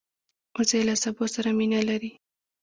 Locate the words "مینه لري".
1.57-2.11